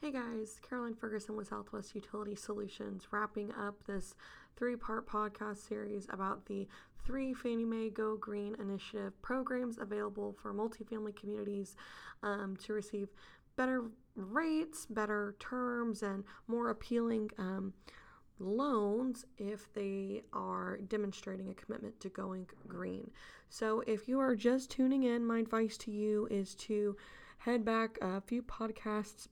[0.00, 4.14] Hey guys, Caroline Ferguson with Southwest Utility Solutions, wrapping up this
[4.56, 6.68] three part podcast series about the
[7.04, 11.74] three Fannie Mae Go Green Initiative programs available for multifamily communities
[12.22, 13.08] um, to receive
[13.56, 17.30] better rates, better terms, and more appealing.
[17.36, 17.72] Um,
[18.38, 23.10] loans if they are demonstrating a commitment to going green.
[23.48, 26.96] So, if you are just tuning in, my advice to you is to
[27.38, 29.26] head back a few podcasts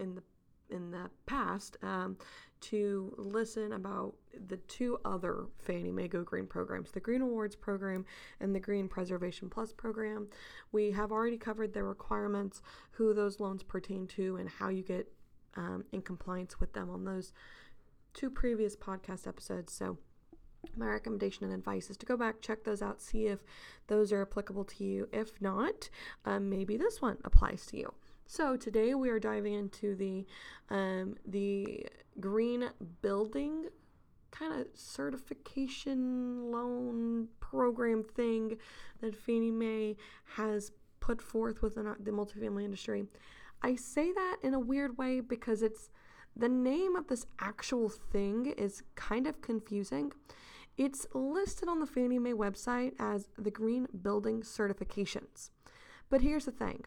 [0.00, 0.22] in the
[0.70, 2.16] in the past um,
[2.60, 4.14] to listen about
[4.48, 8.04] the two other Fannie Mae Go Green programs, the Green Rewards program
[8.40, 10.28] and the Green Preservation Plus program.
[10.72, 15.10] We have already covered the requirements, who those loans pertain to, and how you get
[15.56, 17.32] um, in compliance with them on those
[18.14, 19.72] two previous podcast episodes.
[19.72, 19.98] So
[20.76, 23.40] my recommendation and advice is to go back, check those out, see if
[23.86, 25.08] those are applicable to you.
[25.12, 25.88] If not,
[26.24, 27.94] um, maybe this one applies to you.
[28.32, 30.24] So today we are diving into the
[30.72, 31.84] um, the
[32.20, 32.70] green
[33.02, 33.64] building
[34.30, 38.56] kind of certification loan program thing
[39.00, 39.96] that Fannie Mae
[40.36, 43.02] has put forth within the multifamily industry.
[43.62, 45.90] I say that in a weird way because it's
[46.36, 50.12] the name of this actual thing is kind of confusing.
[50.78, 55.50] It's listed on the Fannie Mae website as the Green Building Certifications.
[56.08, 56.84] But here's the thing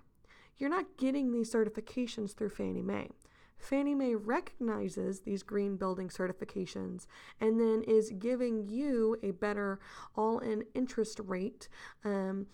[0.58, 3.10] you're not getting these certifications through Fannie Mae.
[3.58, 7.08] Fannie Mae recognizes these green building certifications
[7.40, 9.80] and then is giving you a better
[10.16, 11.70] all in interest rate
[12.04, 12.48] um,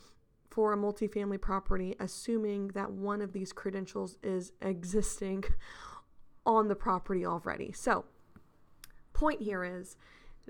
[0.50, 5.44] for a multifamily property, assuming that one of these credentials is existing
[6.46, 7.72] on the property already.
[7.72, 8.06] So,
[9.14, 9.98] point here is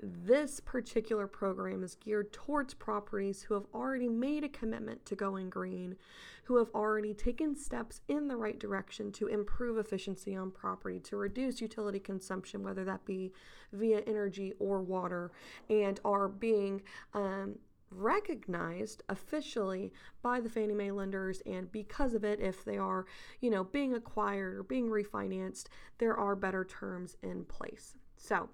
[0.02, 5.50] this particular program is geared towards properties who have already made a commitment to going
[5.50, 5.96] green,
[6.44, 11.16] who have already taken steps in the right direction to improve efficiency on property, to
[11.16, 13.32] reduce utility consumption, whether that be
[13.72, 15.30] via energy or water,
[15.68, 16.82] and are being
[17.14, 17.56] um,
[17.90, 23.04] recognized officially by the Fannie Mae lenders and because of it if they are,
[23.40, 25.66] you know, being acquired or being refinanced,
[25.98, 27.96] there are better terms in place.
[28.16, 28.48] So,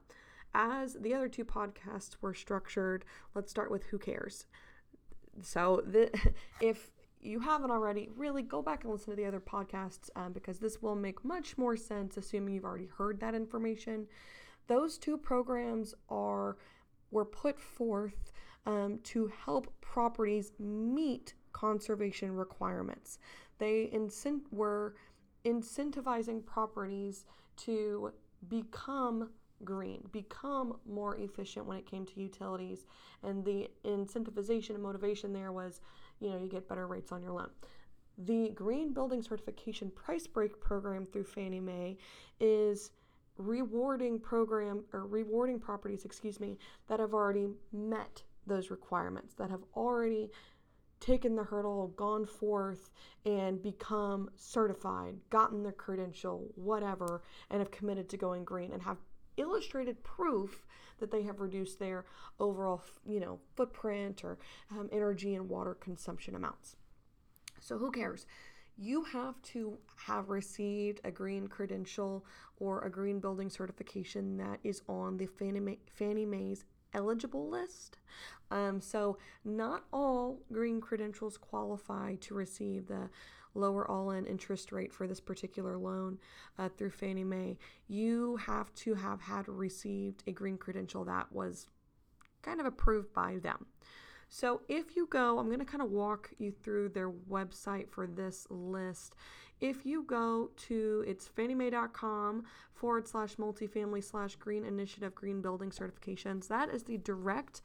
[0.56, 4.47] as the other two podcasts were structured, let's start with who cares.
[5.43, 6.11] So, the,
[6.61, 6.91] if
[7.21, 10.81] you haven't already, really go back and listen to the other podcasts um, because this
[10.81, 14.06] will make much more sense, assuming you've already heard that information.
[14.66, 16.56] Those two programs are
[17.11, 18.33] were put forth
[18.66, 23.19] um, to help properties meet conservation requirements.
[23.59, 24.97] They incent- were
[25.45, 27.25] incentivizing properties
[27.59, 28.12] to
[28.49, 29.31] become
[29.65, 32.87] green, become more efficient when it came to utilities.
[33.22, 35.81] And the incentivization and motivation there was,
[36.21, 37.50] you know, you get better rates on your loan.
[38.19, 41.99] The Green Building Certification Price Break program through Fannie Mae
[42.41, 42.91] is
[43.37, 46.59] rewarding program or rewarding properties, excuse me,
[46.89, 50.31] that have already met those requirements, that have already
[51.00, 52.91] taken the hurdle, gone forth,
[53.27, 58.97] and become certified, gotten their credential, whatever, and have committed to going green and have
[59.37, 60.67] illustrated proof
[60.99, 62.05] that they have reduced their
[62.41, 64.39] overall, you know, footprint or
[64.71, 66.77] um, energy and water consumption amounts.
[67.61, 68.27] So who cares?
[68.79, 72.25] You have to have received a green credential
[72.59, 77.99] or a green building certification that is on the Fannie, Mae, Fannie Mae's eligible list.
[78.51, 83.11] Um, so, not all green credentials qualify to receive the
[83.56, 86.19] lower all in interest rate for this particular loan
[86.59, 87.59] uh, through Fannie Mae.
[87.89, 91.69] You have to have had received a green credential that was
[92.43, 93.66] kind of approved by them.
[94.28, 98.06] So if you go, I'm going to kind of walk you through their website for
[98.06, 99.15] this list.
[99.61, 106.49] If you go to it's fanniemae.com forward slash multifamily slash green initiative green building certifications,
[106.49, 107.62] that is the direct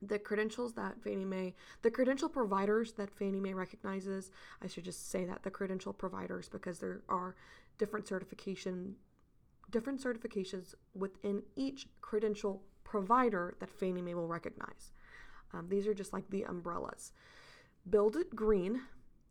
[0.00, 1.52] the credentials that Fannie Mae,
[1.82, 4.30] the credential providers that Fannie Mae recognizes,
[4.62, 7.34] I should just say that the credential providers because there are
[7.76, 8.94] different certification,
[9.70, 14.92] different certifications within each credential provider that Fannie Mae will recognize.
[15.52, 17.12] Um, these are just like the umbrellas.
[17.90, 18.82] Build It Green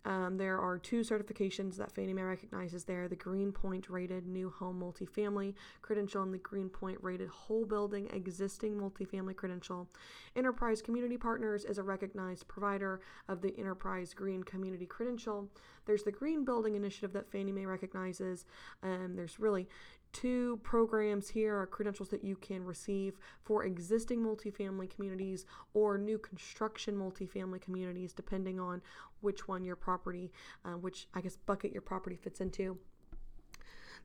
[0.03, 4.80] um, there are two certifications that Fannie Mae recognizes there the Greenpoint rated new home
[4.81, 9.88] multifamily credential and the Greenpoint rated whole building existing multifamily credential.
[10.36, 15.48] Enterprise Community Partners is a recognized provider of the Enterprise Green Community Credential.
[15.86, 18.45] There's the Green Building Initiative that Fannie Mae recognizes.
[18.81, 19.68] Um, there's really
[20.13, 26.18] two programs here are credentials that you can receive for existing multifamily communities or new
[26.18, 28.81] construction multifamily communities, depending on
[29.21, 30.31] which one your property,
[30.65, 32.77] uh, which I guess bucket your property fits into.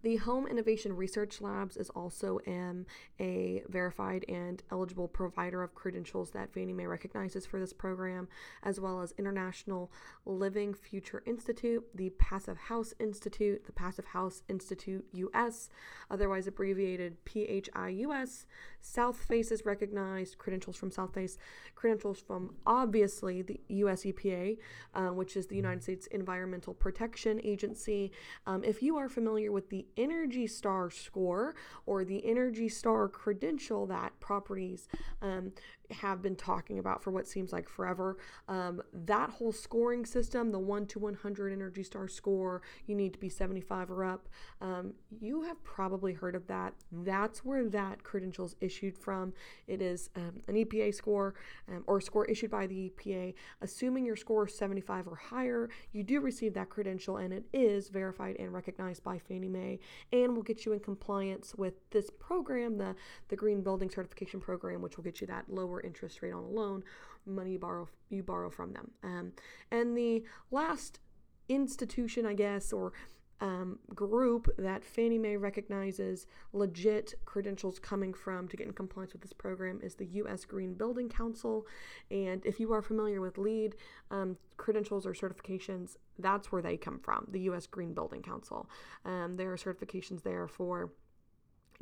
[0.03, 2.87] The Home Innovation Research Labs is also um,
[3.19, 8.29] a verified and eligible provider of credentials that Fannie Mae recognizes for this program,
[8.63, 9.91] as well as International
[10.25, 15.71] Living Future Institute, the Passive House Institute, the Passive House Institute US,
[16.11, 18.45] otherwise abbreviated PHIUS.
[18.83, 21.37] Southface is recognized, credentials from Southface,
[21.75, 24.59] credentials from obviously the US EPA,
[24.95, 28.13] uh, which is the United States Environmental Protection Agency.
[28.47, 31.55] Um, if you are familiar with the Energy Star score
[31.87, 34.89] or the Energy Star credential that properties
[35.23, 35.53] um,
[35.91, 38.17] have been talking about for what seems like forever.
[38.49, 43.19] Um, that whole scoring system, the 1 to 100 Energy Star score, you need to
[43.19, 44.29] be 75 or up.
[44.61, 46.75] Um, you have probably heard of that.
[46.91, 49.33] That's where that credential is issued from.
[49.67, 51.35] It is um, an EPA score
[51.69, 53.35] um, or a score issued by the EPA.
[53.61, 57.89] Assuming your score is 75 or higher, you do receive that credential and it is
[57.89, 59.76] verified and recognized by Fannie Mae
[60.13, 62.95] and we'll get you in compliance with this program, the,
[63.29, 66.49] the Green Building Certification Program, which will get you that lower interest rate on a
[66.49, 66.83] loan,
[67.27, 68.91] money you borrow you borrow from them.
[69.03, 69.33] Um,
[69.71, 71.01] and the last
[71.49, 72.93] institution, I guess, or
[73.41, 79.23] um, group that Fannie Mae recognizes legit credentials coming from to get in compliance with
[79.23, 80.45] this program is the U.S.
[80.45, 81.67] Green Building Council.
[82.11, 83.77] And if you are familiar with LEED
[84.11, 87.67] um, credentials or certifications, that's where they come from, the U.S.
[87.67, 88.69] Green Building Council.
[89.05, 90.93] Um, there are certifications there for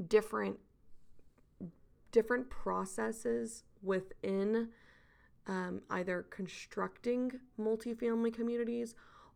[0.09, 0.59] different
[2.11, 4.69] different processes within
[5.49, 8.95] um, either constructing multifamily communities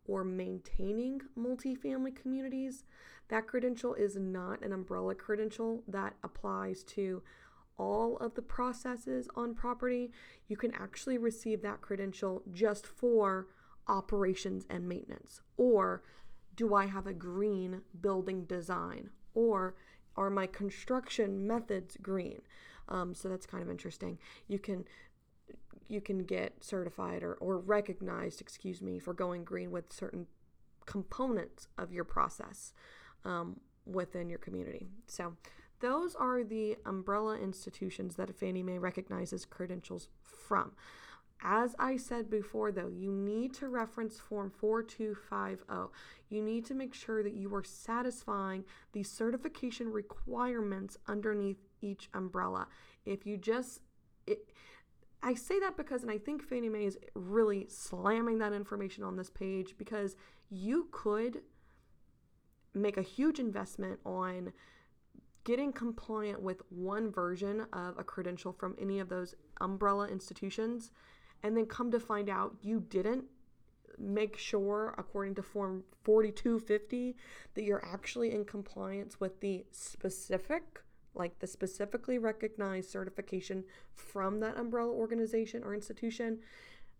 [0.09, 2.83] or maintaining multifamily communities.
[3.27, 7.21] That credential is not an umbrella credential that applies to
[7.77, 10.11] all of the processes on property.
[10.47, 13.47] You can actually receive that credential just for
[13.87, 15.41] operations and maintenance.
[15.57, 16.01] Or
[16.55, 19.11] do I have a green building design?
[19.35, 19.75] Or
[20.17, 22.41] are my construction methods green?
[22.89, 24.17] Um, so that's kind of interesting.
[24.47, 24.85] You can
[25.89, 30.27] you can get certified or, or recognized, excuse me, for going green with certain
[30.85, 32.73] components of your process
[33.25, 34.87] um, within your community.
[35.07, 35.35] So
[35.79, 40.71] those are the umbrella institutions that Fannie Mae recognizes credentials from.
[41.41, 45.93] As I said before, though, you need to reference Form 4250.
[46.29, 52.67] You need to make sure that you are satisfying the certification requirements underneath each umbrella.
[53.05, 53.79] If you just,
[54.27, 54.49] it,
[55.21, 59.17] I say that because, and I think Fannie Mae is really slamming that information on
[59.17, 60.15] this page because
[60.49, 61.41] you could
[62.73, 64.53] make a huge investment on
[65.43, 70.91] getting compliant with one version of a credential from any of those umbrella institutions
[71.43, 73.25] and then come to find out you didn't
[73.97, 77.15] make sure according to form 4250
[77.55, 80.81] that you're actually in compliance with the specific
[81.15, 83.63] like the specifically recognized certification
[83.93, 86.39] from that umbrella organization or institution,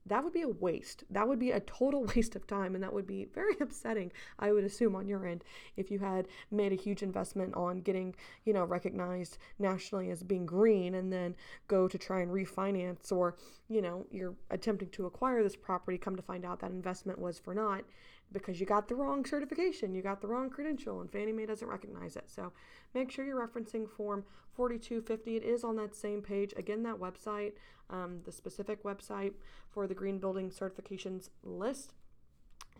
[0.05, 1.03] that would be a waste.
[1.09, 4.51] That would be a total waste of time, and that would be very upsetting, I
[4.51, 5.43] would assume, on your end
[5.77, 10.45] if you had made a huge investment on getting, you know, recognized nationally as being
[10.45, 11.35] green and then
[11.67, 13.35] go to try and refinance, or,
[13.67, 17.39] you know, you're attempting to acquire this property, come to find out that investment was
[17.39, 17.83] for naught
[18.31, 21.67] because you got the wrong certification, you got the wrong credential, and Fannie Mae doesn't
[21.67, 22.29] recognize it.
[22.29, 22.51] So
[22.93, 24.23] make sure you're referencing Form
[24.55, 25.37] 4250.
[25.37, 26.53] It is on that same page.
[26.57, 27.53] Again, that website,
[27.89, 29.33] um, the specific website
[29.69, 31.93] for the green building certifications list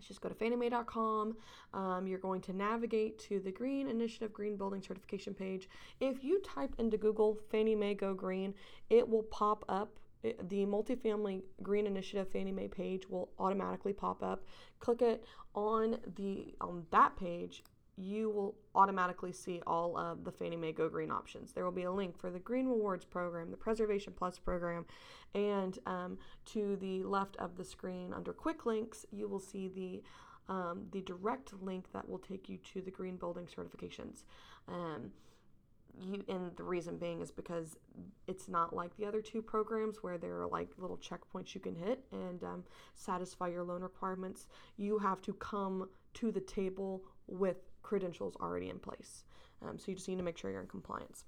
[0.08, 1.36] just go to fanniemae.com.
[1.74, 5.70] Um, you're going to navigate to the Green Initiative Green Building Certification page.
[6.00, 8.54] If you type into Google Fannie Mae Go Green,
[8.90, 14.44] it will pop up the multifamily green initiative fannie mae page will automatically pop up.
[14.80, 15.24] Click it
[15.56, 17.64] on the on that page
[18.00, 21.52] you will automatically see all of the fannie mae go green options.
[21.52, 24.86] There will be a link for the green rewards program the preservation plus program
[25.36, 30.02] and um, to the left of the screen under quick links you will see the
[30.52, 34.24] um, the direct link that will take you to the green building certifications.
[34.68, 35.12] Um,
[36.02, 37.78] you and the reason being is because
[38.28, 41.76] it's not like the other two programs where there are like little checkpoints you can
[41.76, 42.64] hit and um,
[42.96, 44.48] satisfy your loan requirements.
[44.78, 49.24] You have to come to the table with credentials already in place.
[49.62, 51.26] Um, so you just need to make sure you're in compliance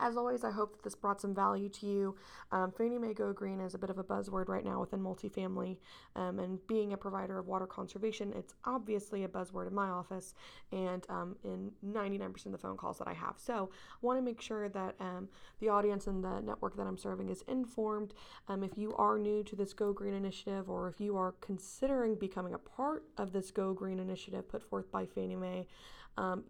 [0.00, 2.16] as always, I hope that this brought some value to you.
[2.52, 5.78] Um, Fannie Mae Go Green is a bit of a buzzword right now within multifamily,
[6.16, 10.34] um, and being a provider of water conservation, it's obviously a buzzword in my office
[10.72, 13.34] and um, in 99% of the phone calls that I have.
[13.36, 15.28] So I want to make sure that um,
[15.60, 18.14] the audience and the network that I'm serving is informed.
[18.48, 22.14] Um, if you are new to this Go Green initiative, or if you are considering
[22.14, 25.66] becoming a part of this Go Green initiative put forth by Fannie Mae,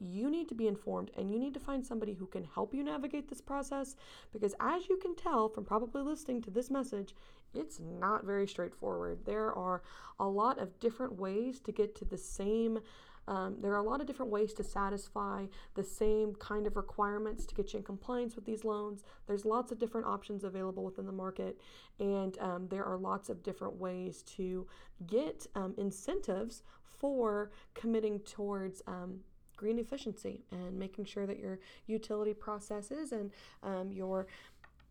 [0.00, 2.82] you need to be informed and you need to find somebody who can help you
[2.82, 3.96] navigate this process
[4.32, 7.14] because, as you can tell from probably listening to this message,
[7.54, 9.20] it's not very straightforward.
[9.24, 9.82] There are
[10.20, 12.80] a lot of different ways to get to the same.
[13.26, 17.44] Um, there are a lot of different ways to satisfy the same kind of requirements
[17.46, 19.04] to get you in compliance with these loans.
[19.26, 21.60] There's lots of different options available within the market,
[22.00, 24.66] and um, there are lots of different ways to
[25.06, 29.20] get um, incentives for committing towards um,
[29.58, 33.30] green efficiency and making sure that your utility processes and
[33.62, 34.26] um, your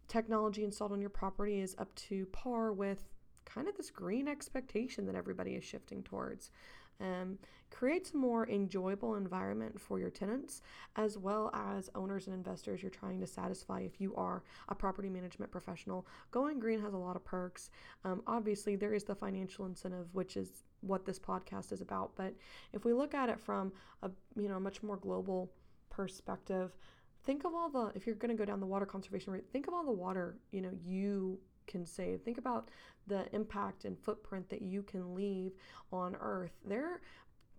[0.07, 3.03] technology installed on your property is up to par with
[3.45, 6.51] kind of this green expectation that everybody is shifting towards.
[6.99, 7.37] Um,
[7.69, 10.61] creates a more enjoyable environment for your tenants
[10.95, 15.09] as well as owners and investors you're trying to satisfy if you are a property
[15.09, 16.07] management professional.
[16.31, 17.69] Going green has a lot of perks.
[18.03, 22.11] Um, obviously, there is the financial incentive, which is what this podcast is about.
[22.15, 22.33] But
[22.73, 25.51] if we look at it from a you know much more global
[25.89, 26.75] perspective,
[27.23, 29.67] think of all the if you're going to go down the water conservation route, think
[29.67, 32.21] of all the water you know you can save.
[32.21, 32.69] Think about
[33.07, 35.53] the impact and footprint that you can leave
[35.91, 36.53] on Earth.
[36.65, 37.01] There,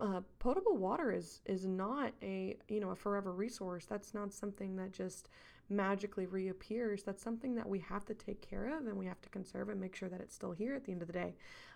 [0.00, 3.84] uh, potable water is is not a you know a forever resource.
[3.84, 5.28] That's not something that just
[5.68, 7.02] magically reappears.
[7.02, 9.80] That's something that we have to take care of and we have to conserve and
[9.80, 11.34] make sure that it's still here at the end of the day.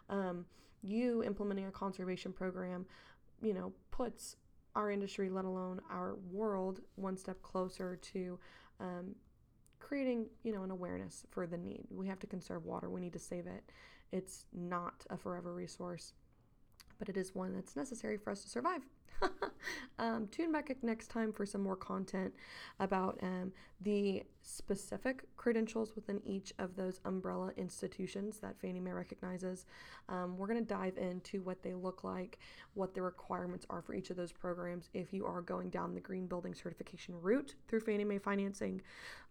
[0.09, 0.47] Um,
[0.83, 2.87] you implementing a conservation program,
[3.43, 4.37] you know, puts
[4.75, 8.39] our industry, let alone our world, one step closer to
[8.81, 9.15] um,
[9.83, 11.87] creating, you know, an awareness for the need.
[11.91, 12.89] We have to conserve water.
[12.89, 13.65] We need to save it.
[14.13, 16.13] It's not a forever resource,
[16.99, 18.83] but it is one that's necessary for us to survive.
[19.99, 22.33] um, tune back next time for some more content
[22.81, 29.67] about um, the specific credentials within each of those umbrella institutions that Fannie Mae recognizes.
[30.09, 32.39] Um, we're going to dive into what they look like,
[32.75, 36.01] what the requirements are for each of those programs if you are going down the
[36.01, 38.83] green building certification route through Fannie Mae financing.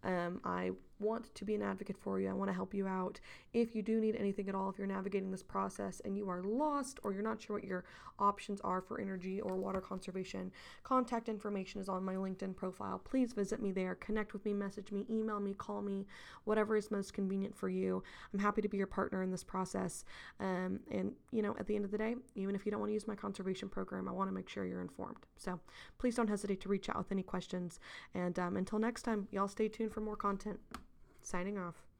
[0.04, 2.28] Um, I want to be an advocate for you.
[2.28, 3.20] I want to help you out.
[3.52, 6.42] If you do need anything at all, if you're navigating this process and you are
[6.42, 7.84] lost or you're not sure what your
[8.18, 10.50] options are for energy or water conservation,
[10.82, 12.98] contact information is on my LinkedIn profile.
[12.98, 16.06] Please visit me there, connect with me, message me, email me, call me,
[16.44, 18.02] whatever is most convenient for you.
[18.32, 20.04] I'm happy to be your partner in this process.
[20.40, 22.90] Um, and, you know, at the end of the day, even if you don't want
[22.90, 25.26] to use my conservation program, I want to make sure you're informed.
[25.36, 25.60] So
[25.98, 27.80] please don't hesitate to reach out with any questions.
[28.14, 30.60] And um, until next time, y'all stay tuned for more content.
[31.20, 31.91] Signing off.